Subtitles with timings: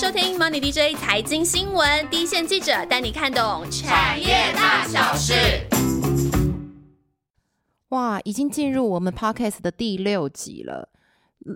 [0.00, 5.34] 收听 Money DJ 财经新闻，第一线记者带你看懂产业大小事。
[7.88, 10.88] 哇，已经进入我们 podcast 的第六集了。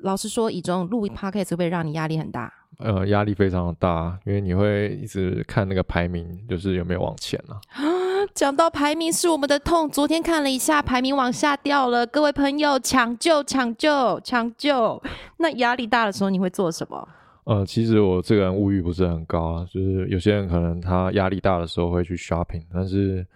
[0.02, 2.52] 老实说，以中录 podcast 会不会让你压力很大？
[2.80, 7.60] 呃，压力非常的大，因为你会一直看那个排名，就是有没有往前啊。
[8.34, 12.04] 讲到排名是我们的痛，昨天看了一下，排名往下掉了。
[12.04, 15.00] 各位朋友，抢救、抢救、抢救！
[15.36, 17.08] 那压力大的时候，你会做什么？
[17.44, 23.26] 呃，其实我这个人物欲不是很高啊，就是有些人可能他压力大的时候会去 shopping，但是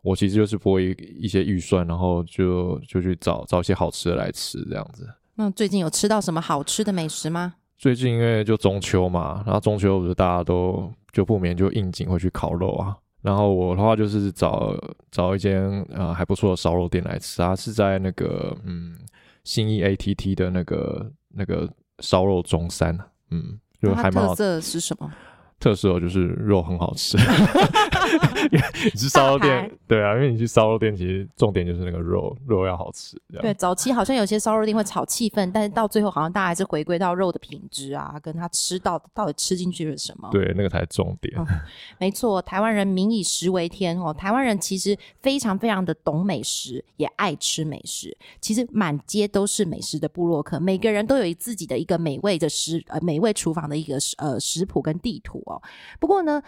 [0.00, 5.08] 我其实就是拨一一些预算，然后就就去找找一些好吃的来吃这样子。
[5.36, 7.54] 那最近有吃到什么好吃的美食吗？
[7.78, 12.96] 最近因为就中秋嘛，然后中秋不是大家都就不免就应景会去烤肉啊。
[13.22, 14.76] 然后我的话就是找
[15.12, 18.96] 找一间呃还不错的烧肉店来吃啊，是在那个嗯
[19.44, 21.68] 新义 ATT 的那个那个
[22.00, 22.98] 烧肉中山。
[23.32, 25.10] 嗯，就还蛮特色是什么？
[25.62, 27.16] 特色就是肉很好吃。
[28.50, 33.16] 你去烧肉店，对啊，因为你去烧肉店，其实重点就是那个肉，肉要好吃。
[33.40, 40.28] 对，早期好像有些烧肉店会炒气氛，但是到最后好像大家还是回归到肉的品质啊，跟他吃到到底吃进去了什么。
[40.32, 41.32] 对，那个才是重点。
[41.96, 48.16] 没错，台湾人民以食为天哦，台湾人其实非常非常的懂美食，也爱吃美食。
[48.40, 55.40] 其实满街都是美食的部落客，每个人都有自己的一个美味的食呃美味厨房的一个呃食谱跟地图
[55.98, 56.40] 不过呢。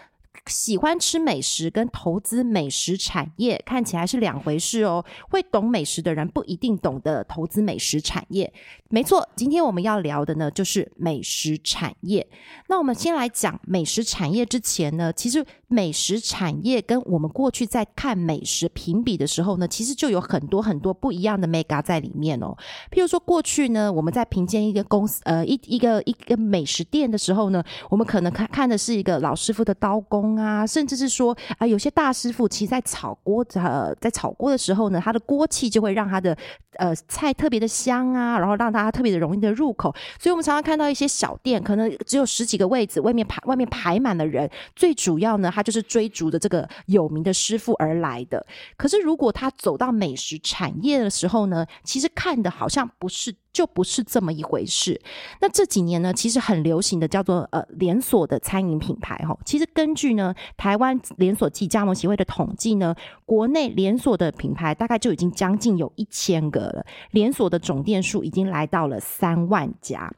[0.47, 5.03] 喜欢吃美食跟投资美食产业看起来是两回事哦。
[5.29, 8.53] 会懂美食的人不一定懂得投资美食产业。
[8.89, 12.27] 没错，今天我们要聊的呢就是美食产业。
[12.67, 22.55] 那我们先来讲美食产业之前呢，其实美食产业跟我们过去在看美食评比的时候呢，其实就有很多很多不一样的 mega 在里面哦。
[22.91, 30.35] 譬如说过去呢，我们在评鉴一个公司呃一一个一个美食店的时候呢，我们可能看看的是一个老师傅的刀工。
[30.35, 36.35] 啊，甚至是说啊，有些大师傅其实，在炒锅呃，在炒锅的时候呢，他的锅气就会让他的
[36.77, 39.93] 呃菜特别的香啊，然后让大家特别的容易的入口。
[40.19, 44.49] 所以，我们常常看到一些小店，可能只有十几个位子，外面排外面排满了人。
[44.75, 48.45] 最主要呢，他就是追逐的这个有名的师傅而来的。
[48.75, 53.33] 可是，如果他走到美食产业的时候呢，其实看的好像不是。
[53.55, 54.99] 就不是这么一回事。
[55.39, 59.33] 那这几年呢，其实很流行的叫做呃连锁的餐饮品牌哈。
[59.45, 62.93] 其实根据呢台湾连锁暨加盟协会的统计呢，
[63.25, 70.13] 国内连锁的品牌大概就已经将近有一千个了，连锁的总店数已经来到了三万家。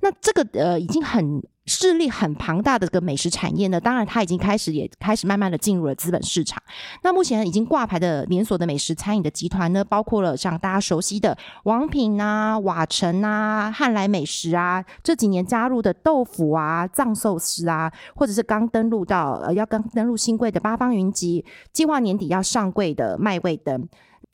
[0.00, 1.40] 那这个呃已经很。
[1.70, 6.60] 势力很庞大的这个美食产业呢，当然它已经开始也开始慢慢的进入了资本市场。
[7.04, 23.88] 那目前已经挂牌的连锁的美食餐饮的集团呢，包括了像大家熟悉的王品啊、瓦城啊、汉来美食啊，这几年加入的豆腐啊、藏寿司啊，或者是刚登陆到呃要刚登陆新贵的八方云集，计划年底要上柜的麦味登。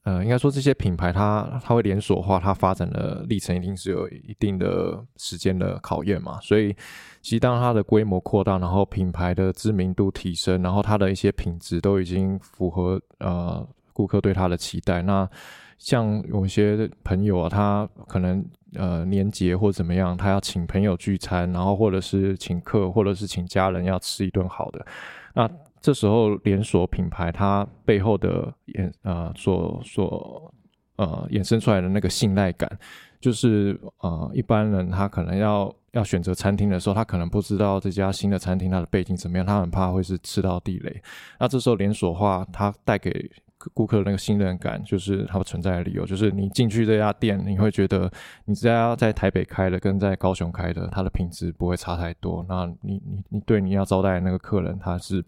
[0.06, 6.38] 呃，应该说这些品牌它它会连锁化，它发展的历程一定是有一定的时间的考验嘛。
[6.40, 6.72] 所以，
[7.20, 15.02] 其实当它的规模扩大，然后品牌的知名度提升，然后它的一些品质都已经符合呃顾客对它的期待。
[15.02, 15.28] 那
[15.76, 24.86] 像有些朋友啊，他可能呃年节或怎么样，他要请朋友聚餐，然后或者是请客，或者是请家人要吃一顿好的，
[25.34, 25.50] 那。
[25.86, 30.52] 这时候连锁品牌它背后的衍呃所所
[30.96, 32.68] 呃衍生出来的那个信赖感，
[33.20, 41.00] 就是呃一般人他可能要要选择餐厅的时候，他可能不知道这家新的餐厅它的背景怎么样，他很怕会是吃到地雷。
[41.38, 43.30] 那这时候连锁化它带给
[43.72, 48.10] 顾客的那个信任感，就是它存在的理由，就是你进去这家店，你会觉得
[48.44, 52.44] 你这家在台北开的跟在高雄开的，它的品质不会差太多。
[52.48, 55.24] 那你你你对你要招待的那个客人，他是。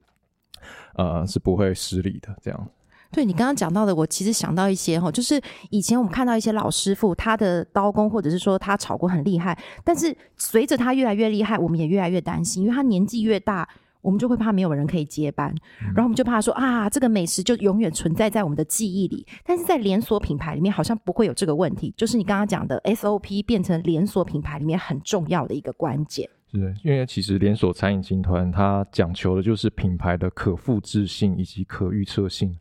[0.95, 2.29] 呃，是不会失礼的。
[2.43, 2.69] 这样，
[3.11, 13.67] 对你刚刚讲到的，我其实想到一些哈，就是以前我们看到一些老师傅，他的刀工或者是说他炒锅很厉害，但是随着他越来越厉害，我们也越来越担心，因为他年纪越大，
[14.01, 19.27] 我们就会怕没有人可以接班，然后我们就怕说啊，这个美食就永远存在在我们的记忆里。
[19.45, 26.29] 但是在连锁品牌里面，好像不会有这个问题，就是你刚刚讲的 SOP 变成连锁品牌里面很重要的一个关键。
[26.51, 32.57] 是，因为其实连锁餐饮集团它讲求的就是品牌的可复制性以及可预测性。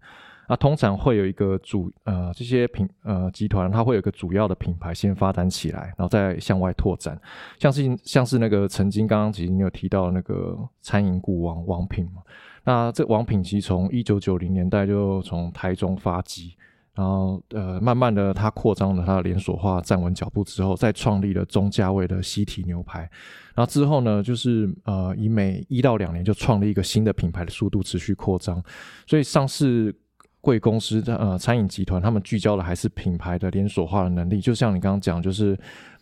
[0.48, 7.20] 啊，通常会有一个主呃，这些品呃集团它会有一个主要的品牌先发展起来，然后再向外拓展。
[7.60, 12.22] 像是像是那个曾经刚刚其实你有提到那个餐饮股王王品嘛，
[12.64, 16.56] 那这王品其实从一九九零年代就从台中发迹。
[16.98, 23.02] 然后呃，慢慢的它扩张了它的连锁化，站稳脚步之后，再创立了中价位的西提牛排。
[23.54, 28.62] 然后之后呢，就是呃，以每一到两年就创立一个新的品牌的速度持续扩张。
[29.06, 29.96] 所以上市
[30.42, 34.42] 贵公司的呃餐饮集团，他们聚焦的还是品牌的连锁化的能力。
[34.42, 35.56] 就像你刚刚讲，就是。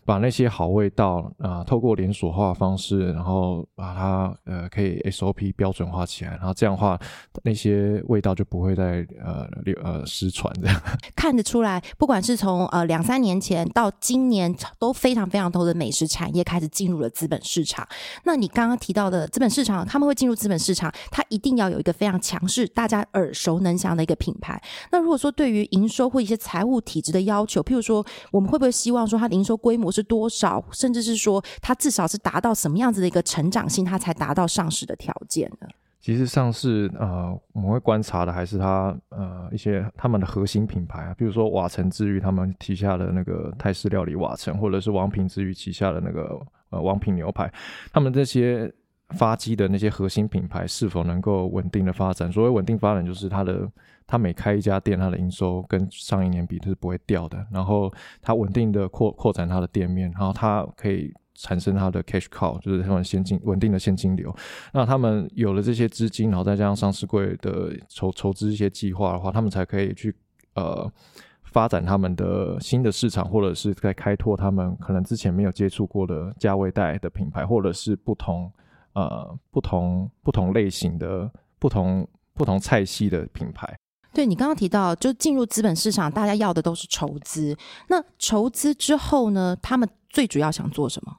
[0.06, 6.98] 把那些好味道啊，透过连锁化方式，然后把它呃可以 SOP 标准化起来，然后这样的话，
[7.44, 10.80] 那些味道就不会再呃流呃失传这样。
[11.18, 17.88] 看得出来，不管是从呃两三年前到今年，都非常非常多的美食产业开始进入了资本市场。
[18.26, 24.62] 那你刚刚提到的资本市场，他们会进入资本市场，它一定要有一个非常强势、大家耳熟能详的一个品牌。
[24.92, 29.95] 那如果说对于营收或一些财务体制的要求，譬如说，我们会不会希望说它的营收规模？
[29.96, 35.68] 是多少，甚至是说，它至少是达到什么样子的一个成长性，它才达到上市的条件呢？
[36.02, 46.40] 其实上市，呃，我们会观察的还是它，呃，一些他们的核心品牌啊，比如说瓦城之余他们旗下的那个泰式料理瓦城，或者是王品之余旗下的那个
[46.70, 47.52] 呃王品牛排，
[47.92, 48.72] 他们这些
[49.10, 52.32] 发机的那些核心品牌是否能够稳定的发展？
[52.32, 53.70] 所谓稳定发展，就是它的。
[54.08, 57.44] 他每开一家店，他的营收跟上一年比都是不会掉的。
[57.52, 57.92] 然后
[58.22, 64.32] 他稳定的扩扩展他的店面，然后他可以产生他的 cash cow，就是他们现金稳定的现金流。
[64.72, 70.16] 那他们有了这些资金，然后再加上上市柜的筹筹资一些计划的话，他们才可以去
[70.54, 70.88] 呃
[71.42, 78.54] 发展他们的新的市场，或者是在开拓他们可能之前没有接触过的价位带的品牌，或者是不同
[78.96, 83.78] 呃不同不同类型的不同不同菜系的品牌。
[84.12, 87.56] 对你刚刚提到，就进入资本市场，大家要的都是筹资。
[87.90, 89.56] 那筹资之后呢？
[89.62, 91.18] 他们最主要想做什么？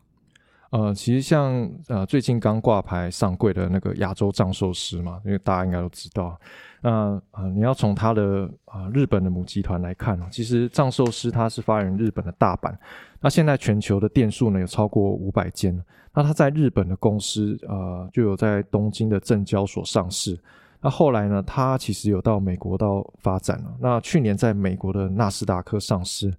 [0.71, 6.41] 呃，其实像呃最近刚挂牌上柜的那个亚洲藏寿司嘛，因为大家应该都知道。
[6.87, 12.73] 那呃，你要从它的啊日本的母集团来看其实藏寿司它是发源日本的大阪。
[13.21, 15.77] 那现在全球的店数呢有超过五百间。
[16.15, 20.39] 那它在日本的公司呃就有在东京的证交所上市。
[20.81, 21.43] 那后来呢？
[21.43, 23.77] 他其实有到美国到发展了。
[23.81, 26.33] 那去年在美国的纳斯达克上市。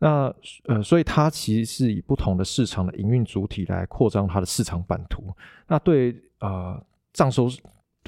[0.00, 0.32] 那
[0.66, 5.22] 呃，所以它其实是以不同的市场的营运主体来扩张它的市场版图。
[5.68, 6.82] 那对呃
[7.12, 7.48] 藏收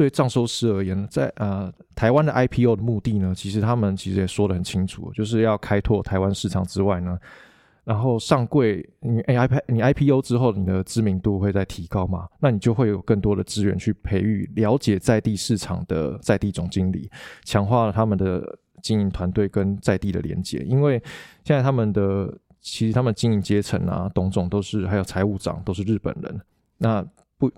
[0.00, 7.19] 对藏收师而言，在呃台湾的 IPO 的目的呢，其实他们其实也说得很清楚，就是要开拓台湾市场之外呢。
[7.85, 12.26] 然后上柜，你 I P 你 I P O 之后，你的知名度会再提高嘛？
[12.38, 17.11] 那你就会有更多的资源去培育了解在地市场的在地总经理，
[17.44, 20.61] 强化了他们的经营团队跟在地的连接。
[20.61, 20.99] 因为
[21.44, 26.41] 现在他们的其实他们经营阶层啊，董总都是还有财务长都是日本人，
[26.79, 27.05] 那
[27.37, 27.50] 不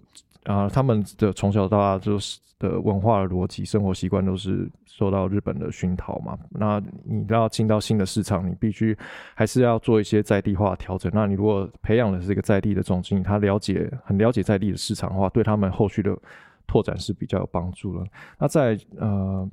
[0.45, 2.39] 啊，他们的从小到大就是。
[2.63, 6.39] 的文化的逻辑、生活习惯都是受到日本的熏陶嘛？
[6.49, 8.97] 那你要进到新的市场，你必须
[9.35, 11.11] 还是要做一些在地化调整。
[11.13, 16.17] 那你如果培养的是一个在地的总经理，他了解很了解在地的市场的话，对他们后续的
[16.65, 18.07] 拓展是比较有帮助的。
[18.39, 19.51] 那在呃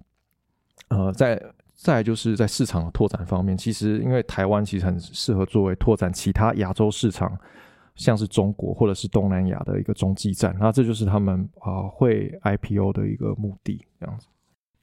[0.89, 1.41] 呃，在
[1.73, 7.35] 再就是在市场的拓展方面，其实因为台湾其实很适合作为拓展其他亚洲市场。
[7.99, 14.27] 像是中国或者是东南亚的一个中继站，那这就是他们啊会 IPO 的一个目的，这样子。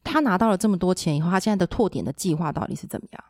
[0.04, 3.24] 他拿到了这么多钱以后，他现在的拓点的计划到底是怎么样？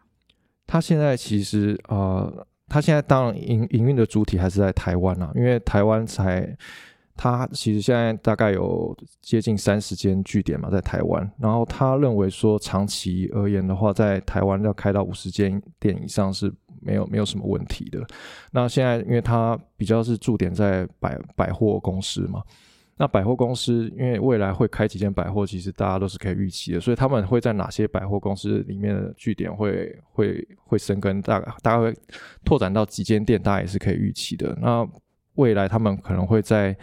[0.67, 6.55] 他现在其实呃，他现在当然营营运的主体还是在台湾啊，因为台湾才
[7.17, 11.29] 他其实现在大概有接近三十间据点嘛，在台湾。
[11.39, 16.53] 然后他认为说，长期而言的话，在台湾要开到五十间店以上是。
[16.83, 18.07] 没有没有什么问题的。
[18.53, 22.41] 那现在，因为他比较是驻点在百百货公司嘛，
[22.97, 26.81] 那百货公司因为未来会开几间百货，其实大家都是可以预期的。
[26.81, 31.95] 所以他们会在哪些百货公司里面的据点会会会生根，大概大概会
[32.45, 34.57] 拓展到几间店，大家也是可以预期的。
[34.61, 34.87] 那
[35.35, 36.77] 未来他们可能会在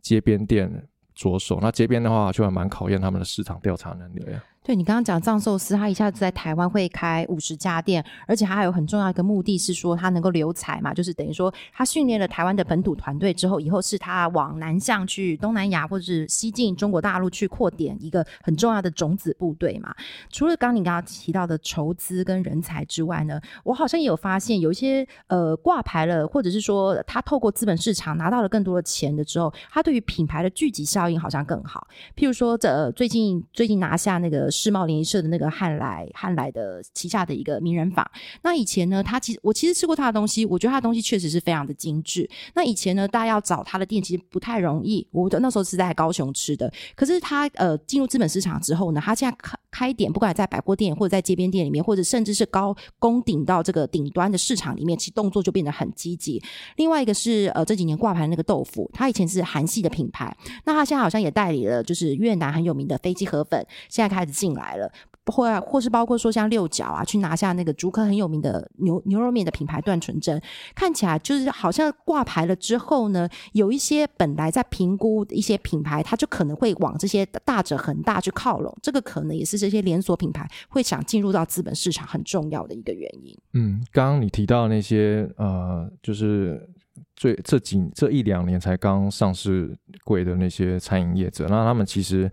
[0.00, 0.70] 街边店
[1.14, 4.40] 着手，那街边的话就还蛮考验他们的市场调查能力的。
[4.64, 19.94] 对你刚刚讲藏寿司，他一下子在台湾会开五十家店，而且他还有很重要一个目的是说，他能够留才嘛，就是等于说他训练了台湾的本土团队之后，以后是他往南向去东南亚或者是西进中国大陆去扩点一个很重要的种子部队嘛。
[20.30, 31.88] 除了刚你刚刚提到的筹资跟人才之外呢，我好像也有发现有一些呃挂牌了，或者是说他透过资本市场拿到了更多的钱的之后，他对于品牌的聚集效应好像更好。
[32.14, 34.50] 譬如说，这最近最近拿下那个。
[34.58, 38.04] 世贸联谊社的那个汉来汉来的旗下的一个名人坊，
[38.42, 42.28] 那以前呢，他其实我其实吃过他的东西，我觉得他的东西确实是非常的精致。
[42.54, 46.72] 那以前呢，大家要找他的店其实不太容易，我的那时候是在高雄吃的。
[46.96, 56.42] 可是他呃进入资本市场之后呢，他现在开开点，不管在百货店或者在街边店里面，或者甚至是高攻顶到这个顶端的市场里面，其动作就变得很积极。
[56.76, 64.90] 另外一个是呃这几年挂牌那个豆腐，它以前是韩系的品牌，那它现在好像也代理了，就是越南很有名的飞机河粉，现在开始进来了。
[65.30, 70.40] 或或是包括说像六角啊，去拿下那个竹科很有名的牛牛肉面的品牌段纯真，
[70.74, 83.36] 看起来就是好像挂牌了之后呢，有一些本来在评估一些品牌，它就可能会往这些大者恒大去靠拢，这个可能也是这些连锁品牌会想进入到资本市场很重要的一个原因。
[83.52, 86.68] 嗯，刚刚你提到那些呃，就是
[87.14, 92.30] 最这几这一两年才刚上市贵的那些餐饮业者，那他们其实。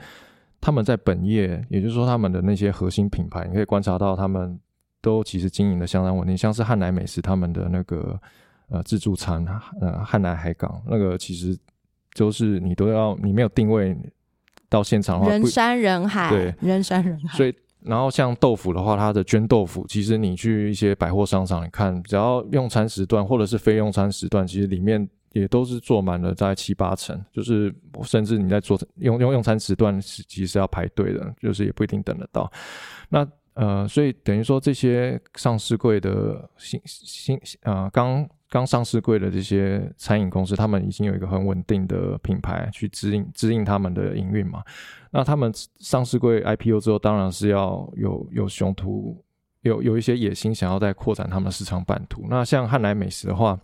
[0.65, 4.59] 他们在本业，也就是说，他们的那些核心品牌，你可以观察到，他们
[4.99, 6.35] 都其实经营的相当稳定。
[6.35, 8.19] 像是汉来美食，他们的那个
[8.69, 9.45] 呃自助餐，
[9.79, 11.55] 呃汉来海港那个，其实
[12.15, 13.95] 就是你都要你没有定位
[14.67, 17.37] 到现场的话，人山人海，对，人山人海。
[17.37, 25.07] 所以，然后像豆腐的话，它的捐豆腐，其实你去一些百货商场，你看，只要用餐时段或者是非用餐时段，其实里面。
[25.35, 27.73] 也都是坐满了，在七八成，就是
[28.03, 32.49] 甚至你在做用用用餐时段其实要排队的，就是也不一定等得到。
[33.09, 44.63] 那呃，所以等于说这些上市柜的新新呃刚刚上市柜的这些餐饮公司，他们已经有一个很稳定的品牌去指引指引他们的营运嘛。
[45.11, 49.21] 那他们上市柜 IPO 之后，当然是要有有雄图，
[49.63, 52.25] 有有一些野心，想要再扩展他们的市场版图。
[52.29, 53.59] 那像汉来美食的话。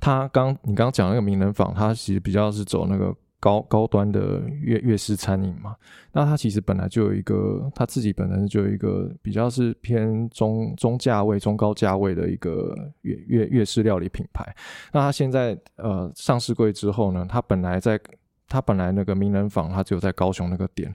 [0.00, 5.74] 他刚你刚刚讲那个名人坊，他其实比较是走那个高高端的粤粤式餐饮嘛。
[6.12, 14.44] 那他其实本来就有一个，他自己本身就有一个比较是偏中中价位、中高价位的一个粤粤粤式料理品牌。
[14.92, 18.00] 那他现在呃上市柜之后呢，他本来在
[18.48, 20.94] 他本来那个名人坊，他只有在高雄那个点。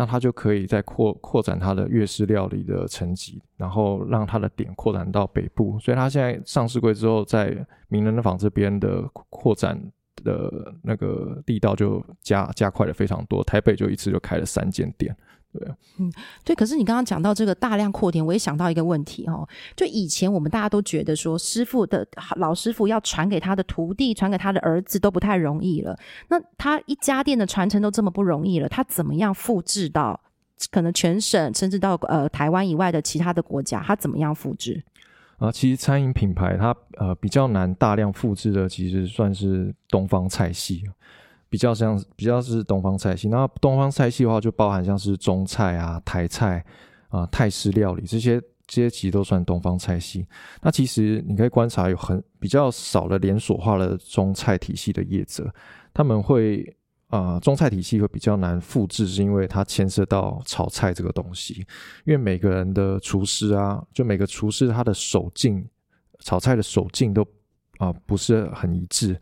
[0.00, 5.76] 那他就可以再扩扩展他的粤式料理的层级，然后让他的点扩展到北部。
[5.80, 9.76] 所以，他现在上市柜之后，在名人坊这边的扩展
[10.22, 13.42] 的那个力道就加加快了非常多。
[13.42, 15.12] 台北就一次就开了三间店。
[15.52, 15.66] 对，
[15.98, 16.12] 嗯，
[16.44, 16.54] 对。
[16.54, 19.48] 可是你刚刚讲到这个大量扩店，我也想到一个问题哦。
[19.74, 25.98] 就以前我们大家都觉得说，师傅的老师傅要传给他的徒弟，传给他的儿子都不太容易了。
[26.28, 30.20] 那他一家店的传承都这么不容易了，他怎么样复制到
[30.70, 33.82] 可能全省，甚至到呃台湾以外的其他的国家？
[33.82, 34.84] 他怎么样复制？
[35.38, 40.82] 啊，其实餐饮品牌它呃比较难大量复制的，其实算是东方菜系。
[41.48, 46.64] 比较像比较是东方菜系，那东方菜系的话就包含像是中菜啊、台菜
[47.08, 50.26] 啊、泰式料理这些，这些其实都算东方菜系。
[50.60, 55.50] 那其实你可以观察，有很比较少的连锁化的中菜体系的业者，
[55.94, 56.76] 他们会
[57.08, 61.66] 啊，中菜体系会比较难复制，是因为它牵涉到炒菜这个东西，
[62.04, 65.66] 因为每个人的厨师啊，就每个厨师他的手劲，
[66.20, 67.26] 炒菜的手劲都
[67.78, 69.18] 啊不是很一致。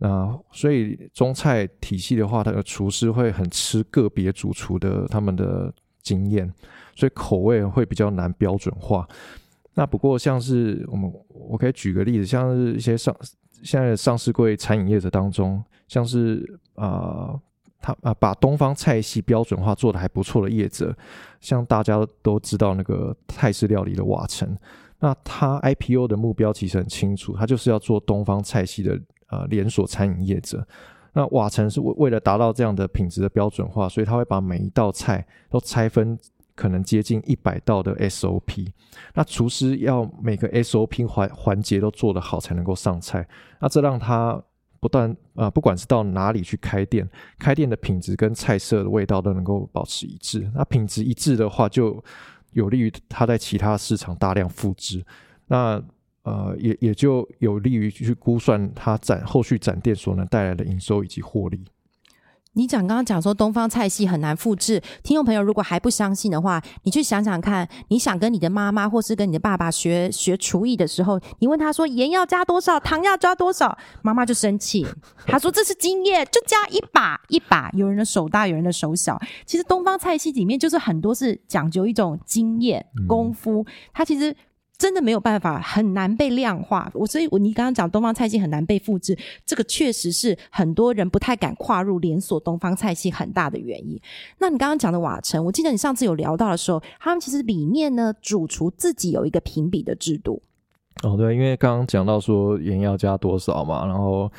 [0.00, 5.70] 啊，所以中菜体系的话，它的厨师会很吃个别主厨的他们的
[6.02, 6.50] 经验，
[6.96, 9.06] 所以口味会比较难标准化。
[9.74, 13.14] 那不过像是我们，我可以举个例子，像是一些上
[13.62, 17.38] 现在的上市柜餐饮业者当中，像是啊，
[17.78, 20.96] 他啊把东方菜系标准化做的还不错的业者，
[21.42, 24.56] 像大家都知道那个泰式料理的瓦城，
[24.98, 28.98] 那他 IPO 的目标其实很清楚，他就是要做东方菜系的。
[29.30, 30.66] 呃，连锁餐饮业者，
[31.12, 36.18] 那瓦城是为为了达到这样的品质的标准化，所以他会把每一道菜都拆分，
[36.54, 38.68] 可能接近一百道的 SOP。
[39.14, 43.26] 那厨师要每个 SOP 环环节都做得好，才能够上菜。
[43.60, 44.42] 那这让他
[44.80, 47.08] 不断啊，不管是到哪里去开店，
[47.38, 50.50] 开店的品质跟菜色的味道都能够保持一致。
[50.54, 52.02] 那品质一致的话，就
[52.52, 55.04] 有利于他在其他市场大量复制。
[55.46, 55.80] 那
[56.22, 61.64] 呃，也也就有利于去估算它展后续展店所能带来的营收以及获利。
[62.54, 74.84] 你讲刚刚讲说东方菜系很难复制，听众朋友如果还不相信的话，你去想想看，你想跟你的妈妈或是跟你的爸爸学学厨艺的时候，你问他说盐要加多少，糖要加多少，妈妈就生气，
[75.26, 79.16] 他说这是经验，就加一把一把，有人的手大，有人的手小。
[79.46, 84.36] 其实东方菜系里面就是很多是讲究一种经验功夫，它其实。
[84.80, 86.90] 真的没有办法，很难被量化。
[86.94, 94.00] 我所以，我你刚刚讲东方菜系很难被复制，这个确实是很多人不太敢跨入连锁东方菜系很大的原因。
[94.38, 100.42] 那你刚刚讲的瓦城，我记得你上次有聊到的时候，他们其实里面呢，主厨自己有一个评比的制度。
[101.02, 104.32] 哦，对，因为刚刚讲到说盐要加多少嘛，然后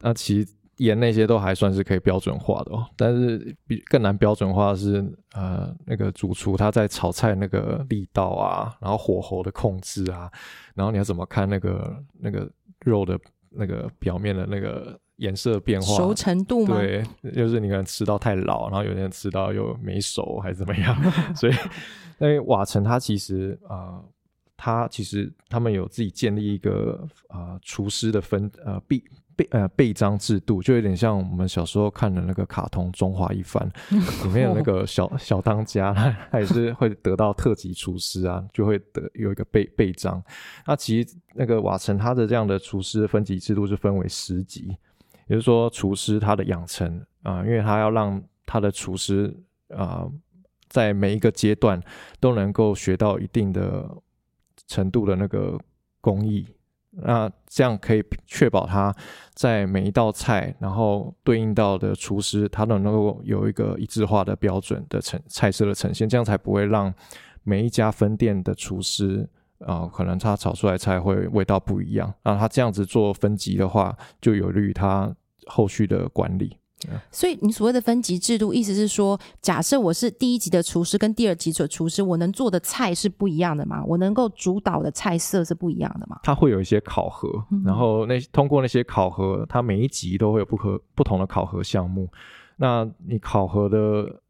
[0.00, 0.44] 那其
[0.78, 5.04] 盐那些都还算是可以标准化的哦，但是比更难标准化的是
[5.34, 10.30] 呃那个主厨他在炒菜那个力道啊，然后火候的控制啊，
[10.74, 13.18] 然后你要怎么看那个那个肉的
[13.50, 16.76] 那个表面的那个颜色变化熟程度吗？
[16.76, 20.96] 对，就是你可能吃到太老，然后有人吃到又没熟还是怎么样，
[21.36, 21.52] 所以
[22.18, 24.02] 因为瓦城它其实啊。
[24.60, 29.00] 他其实他们有自己建立一个啊厨师的分呃备
[29.38, 33.70] 备呃备章制度，就有点像我们小时候看的那个卡通《中华一番
[34.26, 40.20] 》里面有那个小小当家，他他也是会得到特级厨师啊，就会得有一个备备章。
[40.66, 44.76] 那其实那个瓦城他的这样的厨师分级制度是分为十级，
[45.28, 49.32] 也就是说厨师他的养成啊，因为他要让他的厨师
[49.74, 50.06] 啊
[50.68, 51.80] 在每一个阶段
[52.18, 53.88] 都能够学到一定的。
[54.66, 55.58] 程度的那个
[55.98, 56.46] 工艺，
[57.02, 58.94] 那这样可以确保他
[59.34, 66.92] 在每一道菜，然后对应到的厨师，他都能够有一个一致化的标准的呈菜色的呈现，这样才不会让
[67.44, 69.28] 每一家分店的厨师
[69.60, 72.12] 啊，可能他炒出来菜会味道不一样。
[72.24, 75.10] 那他这样子做分级的话，就有利于他
[75.46, 76.57] 后续的管理。
[77.10, 83.82] 所以你所谓的分级制度，意思是说，假设我是第一级的厨师跟第二级的厨师，我能做的菜是不一样的吗？
[83.84, 86.20] 我能够主导的菜色是不一样的吗？
[86.22, 87.28] 它会有一些考核，
[87.64, 92.08] 然后那通过那些考核，它每一级都会有不可不同的考核项目。
[92.56, 94.20] 那你考核的，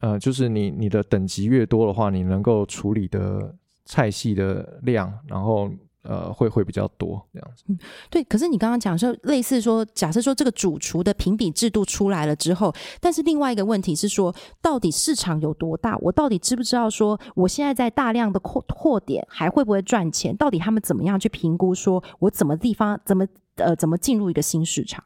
[0.00, 5.70] 呃，就是你你的等级越多的话，你能够处理的菜系的量，然后。
[6.02, 7.64] 呃，会会比较多这样子。
[7.68, 7.78] 嗯，
[8.08, 8.22] 对。
[8.24, 15.96] 可是你刚刚讲说，类似说，假设说这个主厨的评比制度出来了之后，但是另外一个问题是说，到底市场有多大？
[15.98, 20.34] 我到底知不知道说，我现在在大量的扩扩点还会不会赚钱？
[20.36, 21.74] 到底他们怎么样去评估？
[21.74, 23.26] 说我怎么地方怎么
[23.56, 25.02] 呃怎么进入一个新市场？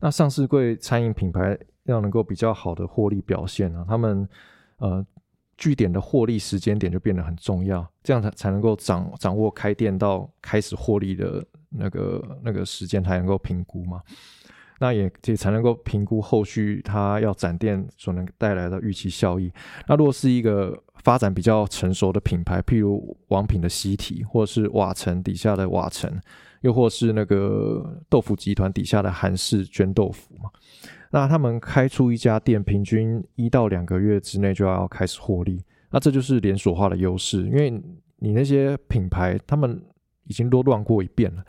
[0.00, 3.84] 那上市柜餐饮品牌要能够比较好的获利表现呢？
[3.86, 4.28] 他们
[4.78, 5.06] 呃。
[5.62, 14.02] 据点的获利时间点就变得很重要，这样才才能够掌掌握开店到开始获利的那个那个时间才能够评估嘛。
[14.80, 19.52] 那也也才能够评估后续它要展店所能带来的预期效益。
[19.86, 26.20] 那如果是一个发展比较成熟的品牌，譬如王品的西体，或是瓦城底下的瓦城，
[26.62, 30.50] 又或是那个豆腐集团底下的韩式绢豆腐嘛。
[31.12, 37.42] 那他们开出一家店，平均一到两个月之内就要开始获利，那这就是连锁化的优势。
[37.42, 37.70] 因为
[38.16, 39.78] 你那些品牌，他们
[40.24, 41.44] 已经都乱过一遍了，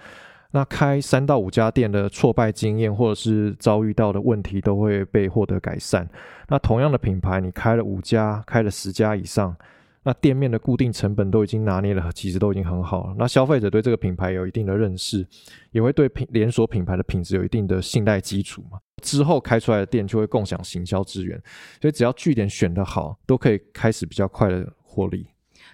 [0.51, 6.05] 那开三到五家店的挫败经验，或者是遭遇到的问题，都会被获得改善。
[6.49, 9.55] 那同样的品牌，你开了五家，开了十家以上。
[10.03, 13.15] 那店面的固定成本都已经拿捏了，其实都已经很好了。
[13.17, 15.25] 那消费者对这个品牌有一定的认识，
[15.71, 18.79] 也会对品连锁品牌的品质有一定的信赖基础嘛。
[19.01, 21.41] 之后开出来的店就会共享行销资源，
[21.81, 25.27] 所以只要据点选得好，都可以开始比较快的获利。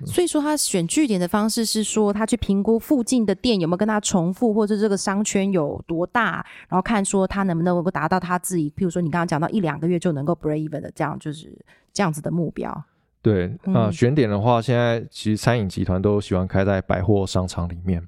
[0.05, 11.53] 所以说，他选据点的方式是说，他去评估附近的店有没有跟他重复，或者这个商圈有多大，然后看说他能不能够达到他自己，譬如说你刚刚讲到一两个月就能够 break even 的这样，就是
[11.91, 12.83] 这样子的目标。
[13.21, 18.01] 对啊，选点的话，现在其实餐饮集团都喜欢开在百货商场里面，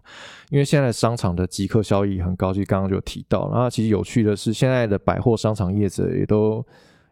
[0.50, 3.50] 因为现在商场的即刻效益很高，就刚刚就提到。
[3.52, 6.66] 然后其实有趣的是，现在的百货商场业者也都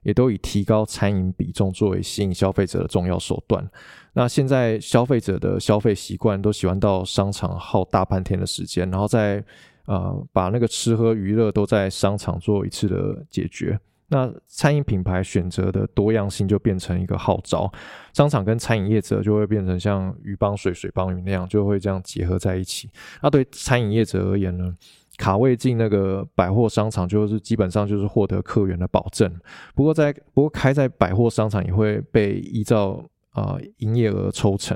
[0.04, 3.70] 也都以提高餐饮比重作为吸引消费者的重要手段。
[4.14, 9.44] 那现在消费者的消费习惯都喜欢到商场耗大半天的时间，然后再
[9.88, 13.78] 呃把那个吃喝娱乐都在商场做一次的解决。
[14.12, 17.72] 那餐饮品牌选择的多样性就变成一个号召，
[18.12, 22.90] 商场跟餐饮业者就会变成像鱼帮水、水帮鱼那样，就会这样结合在一起。
[23.22, 24.76] 那对餐饮业者而言呢，
[25.18, 29.32] 卡位进那个百货商场，就是基本上就是获得客源的保证。
[29.76, 34.76] 不过在不过开在百货商场也会被依照啊营业额抽成，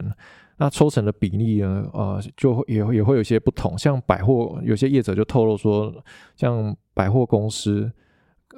[0.57, 3.75] 那抽成的比例呢，呃，就会也也会有些不同。
[3.79, 5.91] 像百货有些业者就透露说，
[6.35, 7.91] 像百货公司。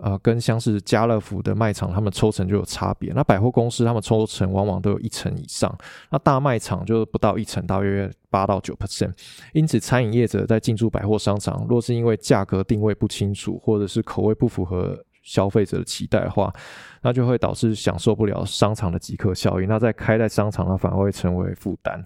[0.01, 3.11] 呃，跟像是家乐福的卖场，他们抽成就有差别。
[3.13, 5.73] 那百货公司他们抽成往往都有一成以上，
[6.09, 9.13] 那大卖场就不到一成，大约八到九 percent。
[9.53, 16.53] 因此，餐饮业者在进驻百货商场，若是因为价格定位不清楚，或者是口味不符合消费者的期待的话，
[17.01, 19.67] 那就会导致享受不了商场的即刻效应。
[19.67, 22.05] 那在开在商场，它反而会成为负担。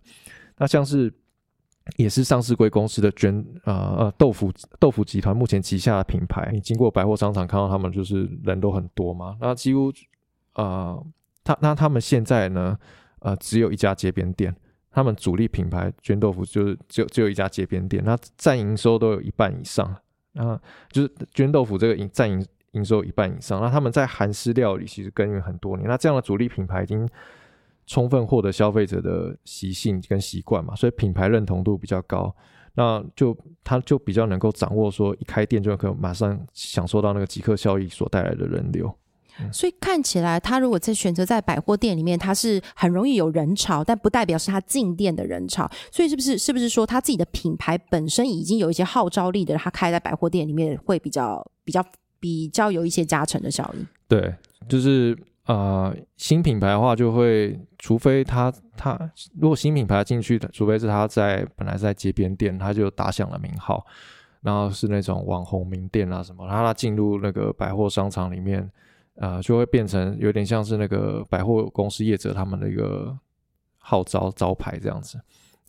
[0.57, 1.13] 那像是。
[1.97, 9.91] 也是上市贵公司的捐呃呃豆腐豆腐集团目前旗下的品牌，你经过百货商场看到他们就是人都很多嘛，那几乎
[10.55, 11.05] 呃
[11.43, 12.77] 他那他们现在呢
[13.19, 14.55] 呃只有一家街边店，
[14.91, 19.95] 他们主力品牌捐豆腐就是只有只有一家街边店，那占营收都有一半以上，
[20.35, 20.59] 啊
[20.91, 23.61] 就是捐豆腐这个营占营营收一半以上。
[23.61, 27.07] 那他们在韩式料理其实耕耘很多年，那这样的主力品牌已经
[27.89, 32.33] 充分获得消费者的习性跟习惯嘛，所以品牌认同度比较高。
[32.75, 38.93] 那就他就比较能够掌握说，一开店就可以马上享受到那个即刻效益所带来的人流。
[39.51, 45.67] 所以看起来，他如果在选择在百货店里面，他是很容易有人潮，但不代表是他进店的人潮。
[45.91, 51.83] 所以是不是是不是说他自己的品牌本身已经有一些号召力的，他开在百货店里面会比较比较
[52.19, 53.87] 比较有一些加成的效应？
[54.07, 54.35] 对，
[54.67, 55.17] 就是
[55.49, 58.95] 呃，新品牌的话，就会除非他他
[59.41, 63.83] 如果新品牌进去的，除非是他在本来在街边店，他就打响了名号，
[64.41, 68.71] 然后是那种网红名店啊什么，然后他进入那个百货商场里面。
[69.21, 73.13] 呃，就会变成有点像是那个百货公司业者他们的一个
[73.77, 75.19] 号召招牌这样子，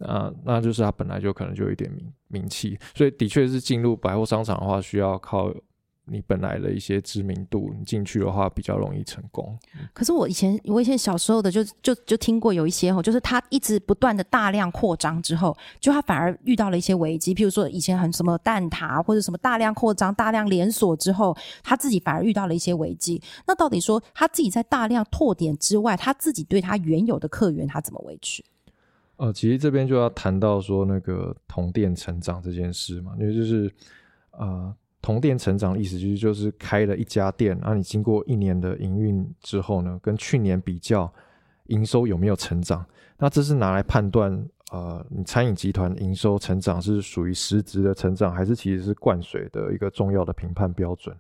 [0.07, 5.53] 啊，那就是他本来就可能就有一点名名气，所以的确是进入百货商场的话，需要靠。
[6.07, 9.57] 你本来的一些知名度，你进去的话比较容易成功。
[9.93, 17.33] 可是我以前，我以前小时候的就就就听过有一些哦，就是他一直不断的大量扩张之后，就他反而遇到了一些危机。
[17.33, 23.23] 譬如说以前很什么蛋挞或者什么大量扩张、大量连锁之后，他自己反而遇到了一些危机。
[23.47, 28.43] 那到底说他自己在大量拓点之外，他自己对他原有的客源他怎么维持？
[29.17, 33.73] 呃，其实这边就要谈到说那个同店成长这件事嘛，因为就是
[34.33, 34.75] 啊。
[35.03, 41.11] 同店成长的意思就是就是开了一家店，然后你经过一年的营运之后呢，跟去年比较，
[41.67, 42.85] 营收有没有成长？
[43.17, 44.31] 那这是拿来判断，
[44.73, 51.17] 呃，你餐饮集团营收成长是属于实质的成长，还是其实是灌水的一个重要的评判标准？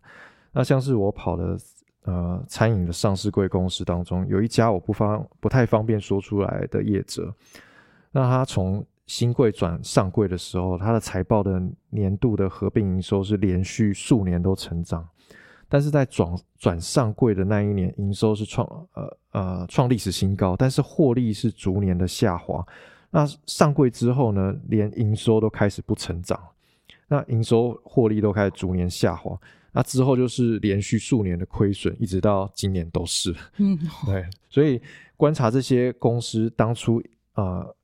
[0.52, 1.58] 那像是我跑的
[2.04, 7.32] 呃餐饮的上市贵公司当中，有一家我不方不太方便说出来的业者，
[8.12, 15.04] 那他从新贵转上柜的时候，它的财报的年度的合并营收是连续数年都成长，
[15.68, 22.64] 但是在转转上柜的那一年，营收是创呃呃创历史新高，但是获利是逐年的下滑。
[23.10, 26.40] 那上柜之后呢，连营收都开始不成长，
[27.08, 29.36] 那营收获利都开始逐年下滑。
[29.72, 33.34] 那之后就是连续数年的亏损，一直到今年都是。
[33.56, 34.80] 嗯，对，所以
[35.16, 37.02] 观察这些公司当初
[37.34, 37.74] 呃。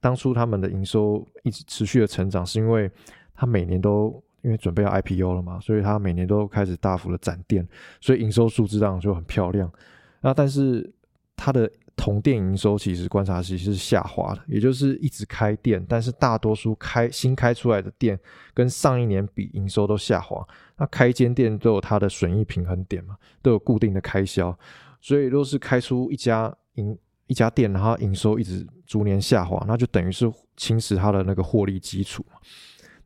[0.00, 2.90] 当初他们的营收一直持续的成长，是因为
[3.34, 7.66] 他每年都因为准备要 IPO 了嘛，所以他每年都开始大幅的展店，
[8.00, 9.72] 所以营收数字当然就很漂亮。
[10.20, 10.92] 那但是
[11.36, 18.18] 它的同店营收其实观察其实是下滑的，也就是一直开店，但是大多数开新开出来的店
[18.52, 20.46] 跟上一年比营收都下滑。
[20.76, 24.54] 那开间店都有它的损益平衡点嘛，都有固定的开销，
[25.00, 26.98] 所以若是开出一家营。
[27.28, 32.38] 一家店，然后营收一直逐年下滑，那就等于是侵蚀它的那个获利基础嘛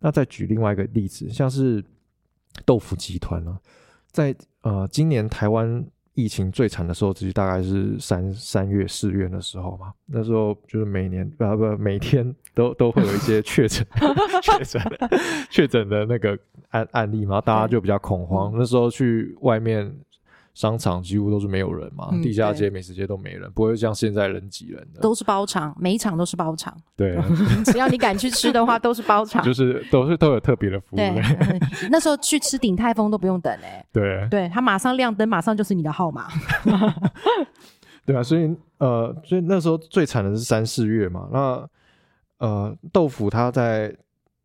[0.01, 1.85] 那再举另外一个例子，像是
[2.65, 3.57] 豆腐集团呢，
[4.11, 9.93] 在呃今年台湾疫情最惨的时候，其实大概是三三月四月的时候嘛。
[10.07, 13.87] 那时候就是每年啊不每天都 都会有一些确诊
[14.43, 14.83] 确诊
[15.53, 16.37] 确诊的那个
[16.71, 18.53] 案案例嘛，大家就比较恐慌。
[18.59, 19.95] 那时候去外面。
[20.57, 25.03] 商场几乎都是没有人嘛，地下街、美食街都没人，不会像现在人挤人的。
[25.03, 26.75] 都是包场，每一场都是包场。
[26.97, 27.15] 对，
[27.67, 29.45] 只要你敢去吃的话，都是包场。
[29.45, 30.97] 就是都是都有特别的服务。
[30.97, 31.13] 对，
[31.93, 33.85] 那时候去吃鼎泰丰都不用等哎。
[33.93, 36.27] 对，对他马上亮灯，马上就是你的号码。
[38.07, 41.29] 对啊，所以呃，所以那时候最惨的是三四月嘛。
[41.31, 41.69] 那
[42.39, 43.95] 呃，豆腐它在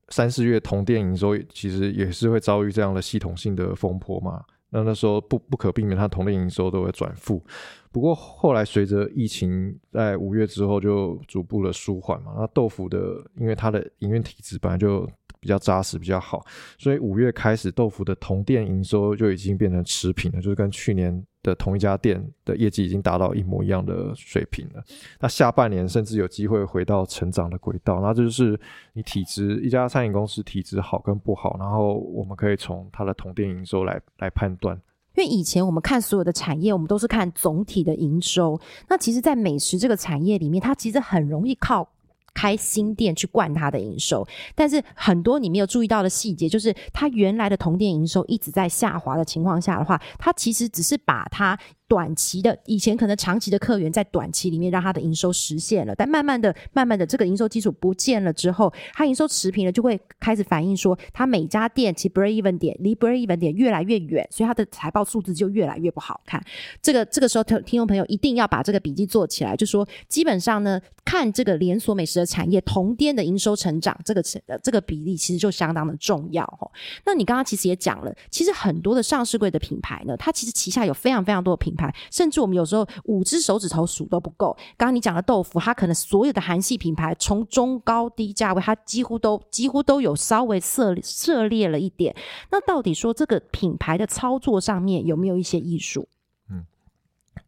[0.10, 4.44] 三四月同店营收其实也是会遭遇这样的系统性的风波嘛。
[4.72, 7.44] 那那时候不不可避免，它同类营收都会转负。
[7.92, 15.08] 不过后来随着疫情在五月之后就逐步的舒缓嘛，那豆腐的因为它的营运体制本来就。
[15.42, 16.46] 比较扎实，比较好，
[16.78, 24.84] 所以五月开始，豆腐的同店营收就已经变成持平了，就是跟去年的同一家店的业绩已经达到一模一样的水平了。
[25.20, 28.58] 那下半年甚至有机会回到成长的轨道，那这就是
[28.94, 34.80] 你体质一家餐饮公司体质好跟不好，然后我们可以从它的同店营收来来判断。
[35.16, 41.90] 因为以前我们看所有的产业，我们都是看总体的营收，那其实，在美食这个产业里面，它其实很容易靠。
[42.34, 51.58] 开新店去灌它的营收，但是很多你没有注意到的细节，就是它原来的同店营收一直在下滑的情况下的话，它其实只是把它
[51.92, 66.42] 短期的，以前可能长期的客源在短期里面让它的营收实现了，但慢慢的、慢慢的这个营收基础不见了之后，它营收持平了，就会开始反映说，它每家店其 break even 点离 break even 点越来越远，所以它的财报数字就越来越不好看。
[66.82, 76.72] 这个这个时候，听听众朋友一定要把这个笔记做起来，就说基本上呢，看这个连锁美食的产业同店的营收成长，这个成这个比例其实就相当的重要哈。
[77.06, 81.81] 那你刚刚其实也讲了，其实很多的上市柜的品牌呢，它其实旗下有非常非常多的品牌，
[82.12, 84.54] 甚至我们有时候五只手指头数都不够。
[84.76, 92.14] 刚刚你讲的豆腐，它可能所有的韩系品牌，从中高低价位，它几乎都几乎都有稍微涉涉猎了一点。
[92.52, 96.08] 那到底说这个品牌的操作上面有没有一些艺术？
[96.50, 96.66] 嗯，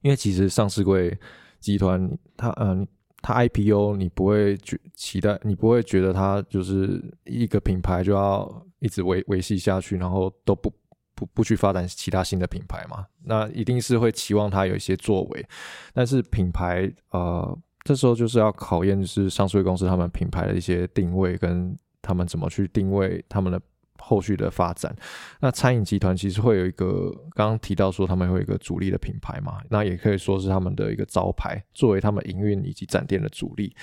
[0.02, 1.18] 因为其实上市柜
[1.60, 2.88] 集团，它嗯。
[3.26, 10.70] 它 IPO，你不会觉期待，你不会觉得它就是一个品牌就要一直维维系下去，然后都不
[11.16, 13.06] 不不去发展其他新的品牌嘛？
[13.24, 15.46] 那一定是会期望它有一些作为。
[15.94, 23.62] 但是品牌，呃，这时候就是要考验是上市公司他们品牌的一些定位跟他们怎么去定位他们的。
[24.00, 24.94] 后续的发展，
[25.40, 33.74] 那餐饮集团其实会有一个刚刚提到说他们会有一个主力的品牌嘛，那也可以说是他们的一个招牌，作为他们营运以及展店的主力。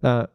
[0.00, 0.26] 那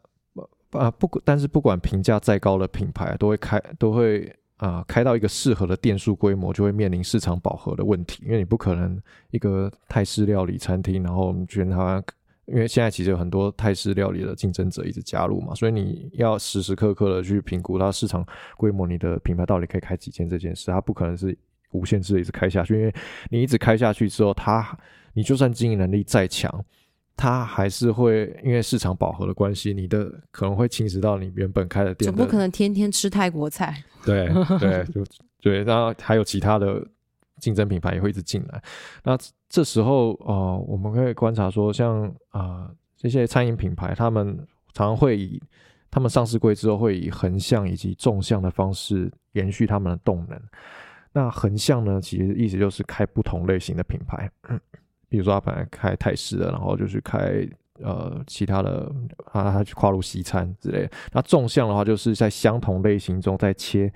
[0.73, 8.99] 啊不，但是不管评价再高的品牌，都会开都会啊开到一个适合的店数规模，就会面临市场饱和的问题，因为你不可能
[9.31, 12.03] 一个泰式料理餐厅，然后我们觉得它。
[12.45, 18.21] 因为现在其实有很多泰式料理的竞争者一直加入嘛，所以你要时时刻刻的去评估它市场
[18.57, 21.37] 规模，你的品牌到底可以开几间这件事，它不可能是
[21.71, 22.75] 无限制的一直开下去。
[22.75, 22.93] 因为
[23.29, 24.77] 你一直开下去之后，它
[25.13, 26.53] 你就算经营能力再强，
[27.15, 32.11] 它还是会因为市场饱和的关系，你的可能会侵蚀到你原本开的店。
[32.11, 33.83] 总不可能天天吃泰国菜。
[34.05, 34.27] 对
[34.59, 35.03] 对，就
[35.41, 36.85] 对，然后还有其他的。
[37.39, 38.63] 竞争品牌也会一直进来，
[39.03, 39.17] 那
[39.49, 44.37] 这时候呃，我们可以观察说，像啊这些餐饮品牌，他们
[44.71, 45.41] 常常会以
[45.91, 50.41] 他们上市柜之后，会以横向以及纵向的方式延续他们的动能。
[51.11, 54.31] 那横向呢，其实意思就是开不同类型的品牌，
[55.13, 57.47] 比如说他本来开泰式的，然后就去开
[57.83, 58.91] 呃其他的，
[59.31, 60.89] 啊他去跨入西餐之类。
[61.11, 63.93] 那纵向的话，就是在相同类型中再切。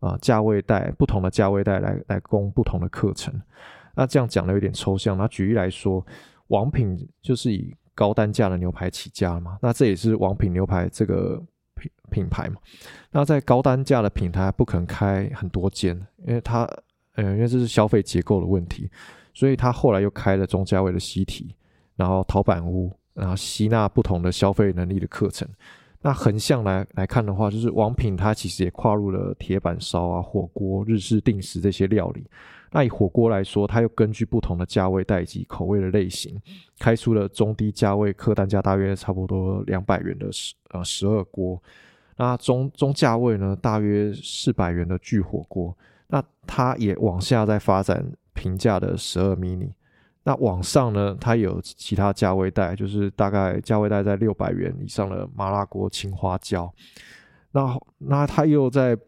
[0.00, 3.32] 啊，价位带不同的价位带来来供不同的课程，
[3.94, 5.16] 那这样讲的有点抽象。
[5.16, 6.04] 那举例来说，
[6.48, 11.42] 王品就是以高单价的牛排起家嘛，那这也是王品牛排这个
[11.74, 12.56] 品品牌嘛。
[13.10, 16.68] 那在高单价的品牌不可能开很多间，因为它，
[17.14, 18.90] 呃，因为这是消费结构的问题，
[19.36, 21.54] 所以他后来又开了中价位的西提，
[21.94, 25.46] 然后陶板屋，然后吸纳不同的消费能力的课程。
[26.00, 32.24] 那横向来来看的话，就是王品它其实也跨入了铁板烧啊、火锅、日式定食这些料理。
[32.72, 36.40] 那以火锅来说，它又根据不同的价位带及口味的类型，
[36.78, 41.62] 开出了中低价位客单价大约差不多两百元的十呃十二锅。
[42.16, 45.76] 那中中价位呢，大约四百元的巨火锅。
[46.08, 48.02] 那它也往下在发展
[48.36, 49.72] 平价的十二 mini。
[50.22, 56.72] 那网上呢，它有其他价位带，就是大概价位带在六百元以上的麻辣锅青花椒。
[57.52, 58.98] 那那它又在，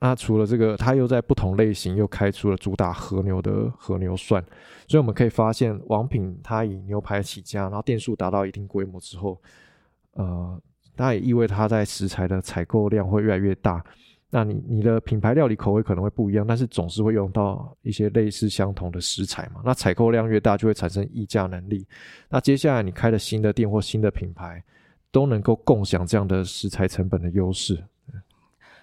[0.00, 4.44] 那除了这个，它又在不同类型又开出了主打和牛的和牛涮。
[4.86, 9.40] 所以我们可以发现，王品它以牛排起家，然后店数达到一定规模之后，
[10.12, 10.60] 呃，
[10.96, 13.82] 那也意味它在食材的采购量会越来越大。
[14.28, 19.62] 那你你的品牌料理口味可能会不一样，但是总是会用到一些类似相同的食材嘛。
[19.64, 21.86] 那采购量越大，就会产生溢价能力。
[22.28, 24.62] 那接下来你开的新的店或新的品牌，
[25.12, 27.82] 都能够共享这样的食材成本的优势。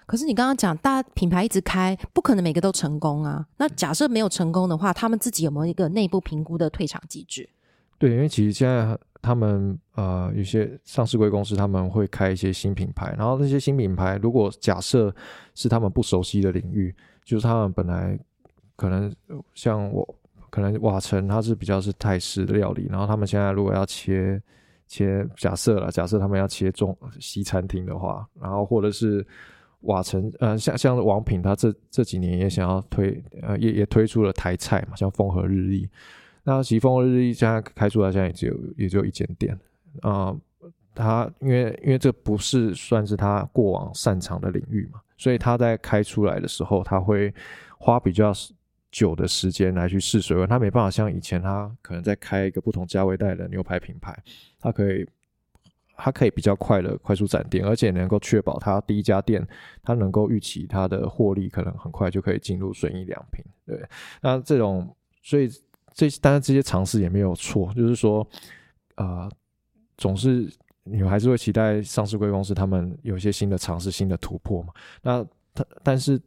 [0.06, 3.46] 可是你刚刚讲，大品牌一直开，不可能每个都成功啊。
[3.58, 7.48] 那假设没有成功的话，他们自己有没有一个内部评估的退场机制？
[7.98, 8.98] 对，因为其实现在。
[9.24, 15.12] 他们呃，有些上市贵公司他们会开一些新品牌，然后那些新品牌如果假设
[15.54, 18.18] 是他们不熟悉的领域，就是他们本来
[18.76, 19.10] 可能
[19.54, 20.06] 像我，
[20.50, 24.38] 可能瓦城它是比较是泰式料理，然后他们现在如果要切
[24.86, 29.26] 切，假设了，假设他们要切中西餐厅的话，然后或者是
[29.80, 35.88] 瓦城呃，像像王品，他这这几年也想要推呃，也也推出了台菜嘛，像风和日丽。
[36.44, 39.58] 那奇峰日历现在开出来，现在也只有也只有一间店
[40.02, 40.36] 啊。
[40.94, 47.34] 他因为因为这不是算是他过往擅长的领域嘛，所以他在开出来的时候，他会
[47.78, 48.32] 花比较
[48.92, 50.48] 久的时间来去试水温。
[50.48, 54.16] 他没办法像以前，他可能在开一个不同价位带的牛排品牌，
[54.60, 55.04] 他可以
[55.96, 59.44] 他可以比较快的快速展店，而且能够确保他第一家店，
[59.82, 63.44] 他能够预期他的获利可能很快就可以进入损益两平。
[63.66, 63.84] 对，
[64.20, 65.50] 那这种所以。
[65.94, 68.26] 这但是这些尝试也没有错，就是说，
[68.96, 69.30] 呃，
[69.96, 70.52] 总是
[70.82, 74.72] 你还是会期待上市贵公司他们有一些新的尝试、新的突破嘛。
[75.02, 76.20] 那他但是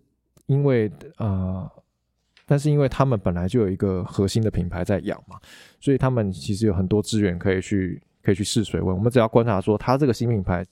[0.45, 1.69] 因为呃，
[2.45, 5.37] 但是因为他们本来就有一个核心的品牌在养嘛，
[5.81, 8.95] 所以他们其实有很多资源可以去可以去试水温。
[8.95, 10.65] 我们只要观察说，他这个新品牌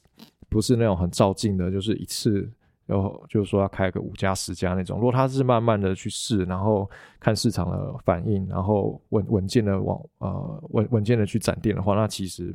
[0.48, 2.50] 不是那种很照镜的，就是一次。
[2.86, 12.54] 然后就是说要开个五家十家那种，如果他是慢慢的去试，然后看市场的反应，然后稳稳健的往呃稳稳健的去展店的话，那其实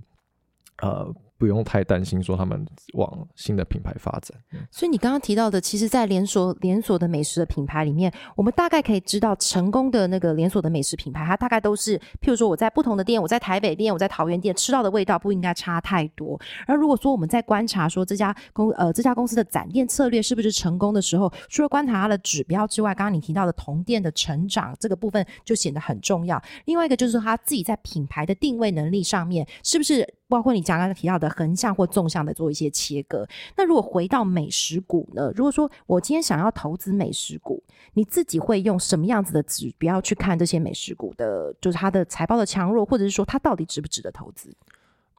[0.83, 1.15] 呃。
[1.41, 4.39] 不用太担心，说他们往新的品牌发展。
[4.71, 16.39] 所以你刚刚提到的，其实，在连锁连锁的美食的品牌里面，我们大概可以知道，成功的那个连锁的美食品牌，它大概都是，譬如说，我在不同的店，我在台北店，我在桃园店吃到的味道不应该差太多。
[16.67, 26.39] 而如果说我们在观察说这家公呃这家公司的展店策略是不是成功的时候，除了观察它的指标之外，刚刚你提到的同店的成长这个部分就显得很重要。
[26.67, 30.07] 另外一个就是说，他自己在品牌的定位能力上面，是不是？
[30.31, 33.27] 包括你刚刚提到的横向或纵向的做一些切割。
[33.57, 35.31] 那如果回到美食股呢？
[35.35, 37.63] 如果说我今天想要投资美食股，
[37.93, 44.55] 你自己会用什么样子的指标去看这些美食股的，就是它的财报的强弱，或者是说它到底值不值得投资？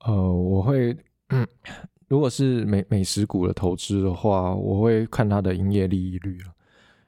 [0.06, 0.98] 呃，我会，
[2.08, 6.54] 如果是美美食股的投资的话，我会看它的营业利益率了，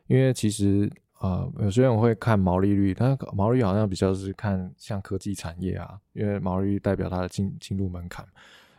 [0.08, 0.92] 因为其实。
[1.24, 8.28] 啊，有些人会看毛利率，但毛利率好像比较是看像科技产业啊，因为毛利率代表它的进进入门槛。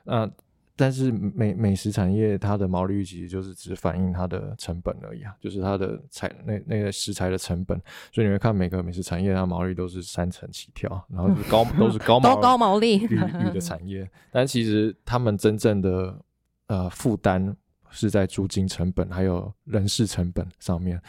[0.04, 0.30] 那
[0.76, 7.80] 但是美美食产业它的毛利率其实就是只反映它的成本而已啊，就是它的材那那个食材的成本。
[8.12, 13.16] 所以你会看每个美食产业它毛利率都是三成起跳，然后是高都是高毛 高毛利率
[13.54, 16.20] 的产业，但其实他们真正的
[16.66, 17.56] 呃负担
[17.88, 21.00] 是在租金成本还有人事成本上面。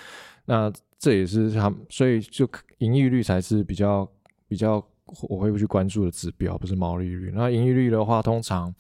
[0.45, 0.71] 那
[1.05, 4.11] 这也是他，所以就盈利率才是比较
[4.47, 4.83] 比较
[5.29, 7.31] 我会去关注的指标，不是毛利率。
[7.31, 8.73] 那盈利率的话，通常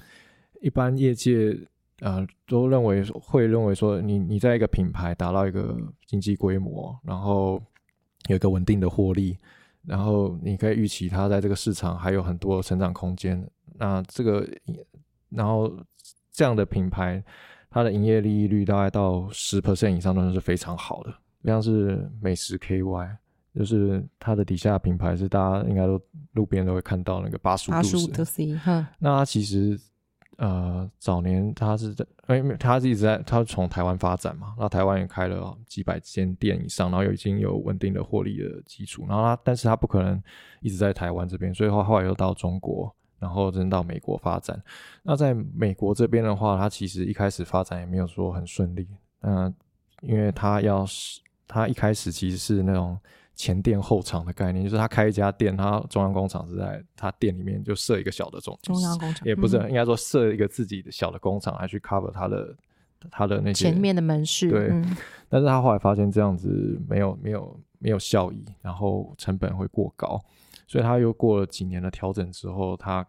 [0.59, 1.55] 一般业界
[1.99, 7.61] 呃都认为会认为说，你你在一个品牌达到一个经济规模，然后
[8.27, 9.37] 有一个稳定的获利，
[9.83, 13.47] 然后你可以预期它在这个市场还有很多成长空间。
[13.75, 14.49] 那这个
[15.29, 15.71] 然后
[16.31, 17.23] 这样的品牌，
[17.69, 21.13] 它的营业利益率大概到十 percent 以上都是非常好的。
[21.51, 23.09] 像是美食 KY，
[23.53, 25.99] 就是它的底下品牌是大家应该都
[26.33, 28.87] 路边都会看到那个八十五度 C 哈。
[28.99, 29.79] 那它其实
[30.37, 40.21] 呃早年它是在，因为它是一直在，它从台湾发展嘛，那台湾也开了几百间店以上，然后有已经有稳定的获利的基础，然后它但是它不可能
[40.59, 44.61] 一直在台湾这边，所以后后来又到中国，然后真到美国发展。
[45.03, 48.85] 那在美国这边的话，它其实一开始发展也没有说很顺利，
[49.21, 49.53] 嗯，
[50.01, 50.85] 因为它要
[51.45, 52.97] 是他一开始其实是那种
[53.35, 62.55] 前店后厂的概念，就是他开一家店，他中央工厂是在他店里面就设一个小的中中央工厂，也不是应该说设一个自己的小的工厂来去 cover 他的
[63.11, 64.49] 他的那些前面的门市。
[64.49, 64.69] 对，
[65.27, 70.17] 但是他后来发现这样子没有没有没有效益，然后成本会过高，
[70.67, 73.05] 所以他又过了几年的调整之后，他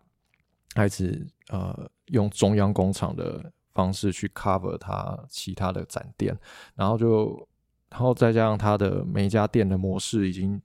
[0.75, 6.37] 开始呃用中央工厂的方式去 cover 他其他的展店，
[6.75, 7.49] 然后就。
[7.97, 10.61] 然后再加上它的每一家店的模式已经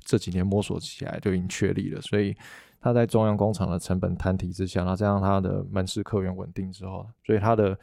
[0.00, 2.36] 这几年摸索起来就已经确立了，所以
[2.78, 7.78] 它在中央工厂的成本摊提之下，然后加上它的门市客源稳定之后，所以它的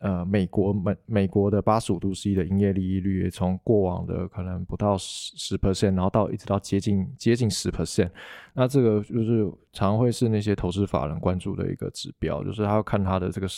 [0.00, 8.10] 呃美国美美国的八十五度 C 的营业利益率从过往的可能不到十十 percent，然后到一直到接近接近十 percent，
[8.52, 13.48] 那这个就是常会是那些投资法人关注的一个指标，就是他要看它的这个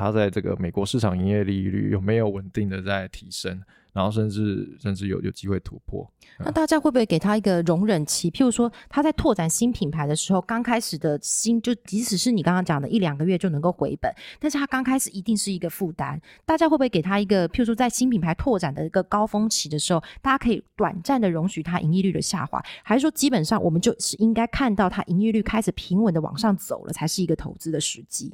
[0.00, 3.62] 它在这个美国市场营业利率有没有稳定的在提升。
[3.92, 6.08] 然后甚至甚至有有机会突破，
[6.38, 8.30] 那大家会不会给他一个容忍期？
[8.30, 14.08] 譬如说他在拓展新品牌的时候，刚开始的新就即使是你刚刚讲的一两个月就能够回本，
[14.38, 16.20] 但是他刚开始一定是一个负担。
[16.46, 28.32] 大家会不会给他一个譬如说在新品牌拓展的一个高峰期的时候，大家可以短暂的容许它盈利率的下滑，还是说基本上我们就是应该看到它盈利率开始平稳的往上走了，才是一个投资的时机？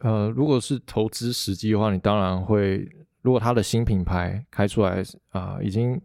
[0.00, 2.88] 呃，如果是投资时机的话，你当然会。
[3.22, 6.00] 如果他的新品牌开出来啊，已经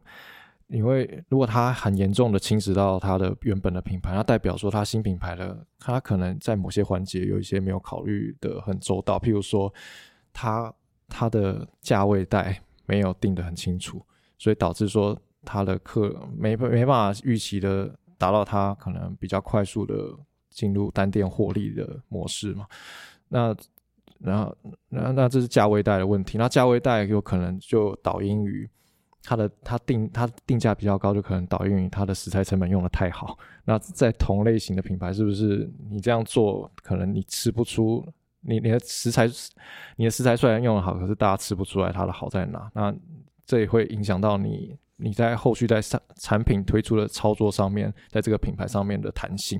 [0.65, 9.71] 你会如果他很严重的侵蚀到他的原本的品牌，那代表说他新品牌的他可能在某些环节有一些没有考虑的很周到，譬如说
[10.33, 10.73] 他
[11.07, 14.03] 他的价位带没有定得很清楚，
[14.39, 15.15] 所以导致说
[15.45, 19.95] 他的客没没办法预期的达到他可能比较快速的
[20.49, 22.65] 进入单店获利的模式嘛，
[23.31, 23.55] 那。
[24.23, 24.55] 然后，
[24.89, 26.37] 那那这是价位带的问题。
[26.37, 28.69] 那价位带有可能就导因于
[29.23, 33.35] 它的它定它定价比较高，就可能导因于它的食材成本用的太好。
[33.65, 38.07] 那在同类型的品牌，是不是你这样做，可能你吃不出
[38.41, 39.27] 你你的食材，
[39.95, 42.69] 你的食材虽然用的好，可是大家吃不出来它的好在哪？
[42.75, 42.93] 那
[43.43, 49.59] 这也会影响到你你在后续在产产品推出的操作上面，在这个品牌上面的弹性。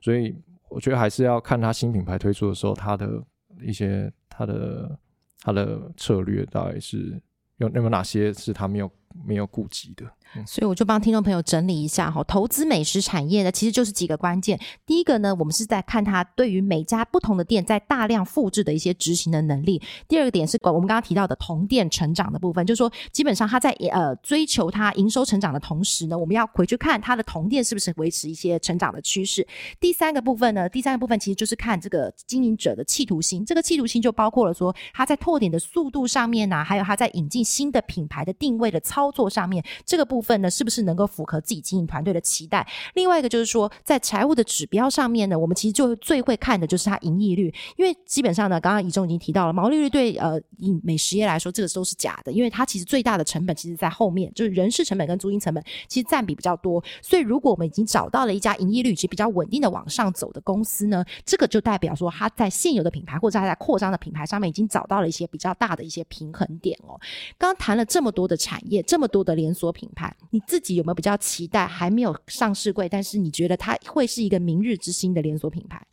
[0.00, 0.34] 所以
[0.70, 3.22] 我觉得还是要看它新品牌推出的时候，它的
[3.60, 4.98] 一些它的
[5.40, 7.20] 它的策略到底是
[7.58, 8.90] 有有没有哪些是它没有
[9.24, 10.04] 没有顾及的。
[10.46, 14.58] 所以我就帮听众朋友整理一下哈，投资美食产业呢，其实就是几个关键。
[14.86, 19.82] 第一个呢，我们是在看它对于每家不同的店在大量复制的一些执行的能力。
[20.06, 29.44] 第二个点是我们刚刚提到的同店成长的部分，就是说基本上它在呃追求它营收成长的同时呢，我们要回去看它的同店是不是维持一些成长的趋势。
[29.80, 33.44] 第三个部分呢，第三个部分其实就是看这个经营者的企图心。
[33.44, 40.19] 这个企图心就包括了说它在拓点的速度上面呢，还有它在引进新的品牌的定位的操作上面，这个部。
[40.20, 42.66] 部分呢，是不是能够符合自己经营团队的期待？
[42.92, 56.84] 另外一个就是说，在财务的指标上面呢，我们其实就最会看的就是它盈利率，因为基本上呢，刚刚怡中已经提到了毛利率对呃以美食业来说，这个都是假的，因为它其实最大的成本其实在后面，就是人事成本跟租金成本其实占比比较多。
[57.00, 67.00] 所以如果我们已经找到了一家盈利率其实比较稳定的往上走的公司呢，这个就代表说它在现有的品牌或者它在扩张的品牌上面已经找到了一些比较大的一些平衡点哦。
[67.38, 70.09] 刚谈了这么多的产业，这么多的连锁品牌。
[70.30, 75.84] 你自己有没有比较期待还没有上市柜，但是你觉得它会是一个明日之星的连锁品牌？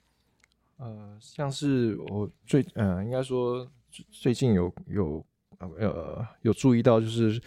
[0.77, 3.67] 呃，像是我最呃，应该说
[4.11, 5.25] 最近有有
[5.57, 7.41] 呃有注意到，就是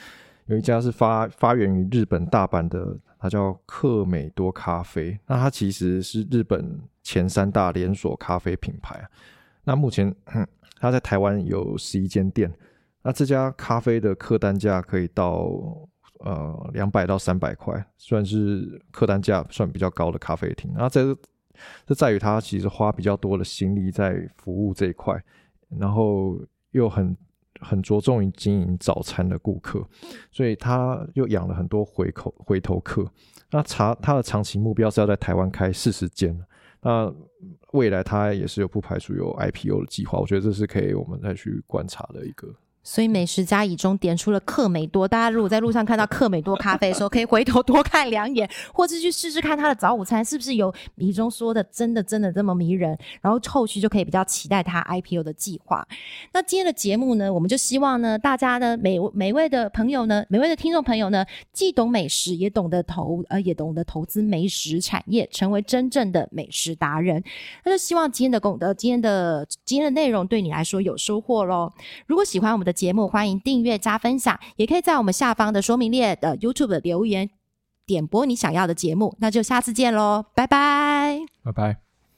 [0.47, 5.17] 有一家是发发源于日本大阪的，它叫克美多咖啡。
[5.27, 9.09] 那它其实是日本前三大连锁咖啡品牌。
[9.63, 10.13] 那目前
[10.81, 12.53] 它在台湾有十一间店。
[13.03, 15.49] 那这家咖啡的客单价可以到。
[16.25, 20.71] 呃，两百到三百块，算是客单价算比较高的咖啡厅。
[20.77, 21.17] 那这
[21.87, 25.23] 这在于他其实花比较多的心力在服务这一块，
[25.79, 26.39] 然后
[26.73, 27.17] 又很
[27.61, 29.83] 很着重于经营早餐的顾客，
[30.31, 33.11] 所以他又养了很多回口回头客。
[33.51, 36.39] 那查他的长期目标是要在台湾开四十间，
[36.83, 37.13] 那
[37.73, 40.19] 未来他也是有不排除有 IPO 的计划。
[40.19, 42.55] 我觉得这是可以我们再去观察的一个。
[42.83, 55.87] 所以美食家以中点出了克美多，大家如果在路上看到克美多咖啡的时候， 可以回头多看两眼，或者去试试看他的早午餐是不是有以中说的真的真的这么迷人，然后后续就可以比较期待他 IPO 的计划。
[56.33, 67.23] 那今天的节目呢，我们就希望呢，大家呢每每位的朋友呢，每位的听众朋友呢，既懂美食，也懂得投呃，也懂得投资美食产业，成为真正的美食达人。
[67.65, 71.71] 那就希望今天的功德，今天的今天的内容对你来说有收获喽。
[72.07, 77.31] 如果喜欢我们节目欢迎订阅加分享，也可以在我们下方的说明列的 YouTube 留言
[77.87, 81.90] 点播你想要的节目，那就下次见喽，拜拜，拜拜。